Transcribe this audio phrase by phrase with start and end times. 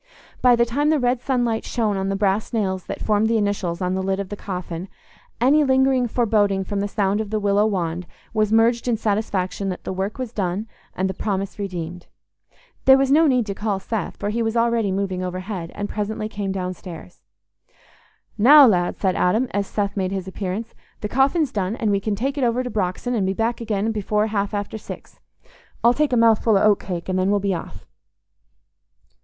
[0.41, 3.81] By the time the red sunlight shone on the brass nails that formed the initials
[3.83, 4.87] on the lid of the coffin,
[5.39, 9.83] any lingering foreboding from the sound of the willow wand was merged in satisfaction that
[9.83, 12.07] the work was done and the promise redeemed.
[12.85, 16.27] There was no need to call Seth, for he was already moving overhead, and presently
[16.27, 17.21] came downstairs.
[18.39, 22.15] "Now, lad," said Adam, as Seth made his appearance, "the coffin's done, and we can
[22.15, 25.19] take it over to Brox'on, and be back again before half after six.
[25.83, 27.85] I'll take a mouthful o' oat cake, and then we'll be off."